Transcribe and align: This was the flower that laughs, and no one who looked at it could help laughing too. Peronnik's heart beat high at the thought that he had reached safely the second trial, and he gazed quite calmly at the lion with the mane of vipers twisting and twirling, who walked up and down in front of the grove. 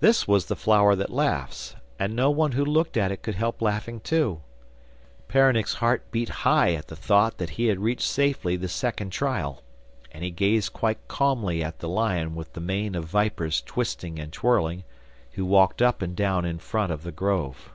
This 0.00 0.28
was 0.28 0.44
the 0.44 0.54
flower 0.54 0.94
that 0.94 1.08
laughs, 1.08 1.76
and 1.98 2.14
no 2.14 2.28
one 2.30 2.52
who 2.52 2.62
looked 2.62 2.98
at 2.98 3.10
it 3.10 3.22
could 3.22 3.36
help 3.36 3.62
laughing 3.62 4.00
too. 4.00 4.42
Peronnik's 5.28 5.76
heart 5.76 6.02
beat 6.10 6.28
high 6.28 6.74
at 6.74 6.88
the 6.88 6.94
thought 6.94 7.38
that 7.38 7.48
he 7.56 7.68
had 7.68 7.78
reached 7.80 8.06
safely 8.06 8.56
the 8.56 8.68
second 8.68 9.12
trial, 9.12 9.62
and 10.12 10.22
he 10.22 10.30
gazed 10.30 10.74
quite 10.74 11.08
calmly 11.08 11.64
at 11.64 11.78
the 11.78 11.88
lion 11.88 12.34
with 12.34 12.52
the 12.52 12.60
mane 12.60 12.94
of 12.94 13.06
vipers 13.06 13.62
twisting 13.62 14.18
and 14.18 14.30
twirling, 14.30 14.84
who 15.32 15.46
walked 15.46 15.80
up 15.80 16.02
and 16.02 16.14
down 16.16 16.44
in 16.44 16.58
front 16.58 16.92
of 16.92 17.02
the 17.02 17.10
grove. 17.10 17.70